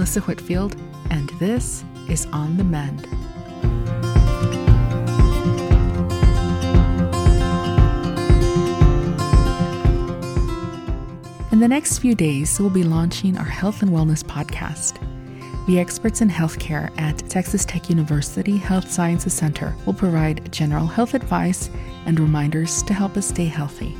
[0.00, 0.76] Melissa Whitfield,
[1.10, 3.04] and this is On the Mend.
[11.52, 14.96] In the next few days, we'll be launching our health and wellness podcast.
[15.66, 21.12] The experts in healthcare at Texas Tech University Health Sciences Center will provide general health
[21.12, 21.68] advice
[22.06, 23.94] and reminders to help us stay healthy.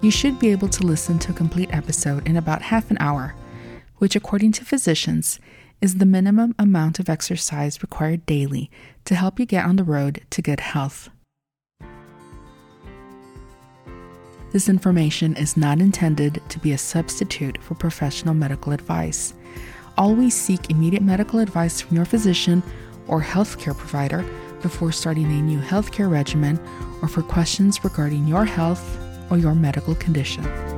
[0.00, 3.34] You should be able to listen to a complete episode in about half an hour,
[4.00, 5.38] which, according to physicians,
[5.82, 8.70] is the minimum amount of exercise required daily
[9.04, 11.10] to help you get on the road to good health.
[14.52, 19.34] This information is not intended to be a substitute for professional medical advice.
[19.98, 22.62] Always seek immediate medical advice from your physician
[23.06, 24.24] or healthcare provider
[24.62, 26.58] before starting a new healthcare regimen
[27.02, 28.98] or for questions regarding your health
[29.30, 30.69] or your medical condition.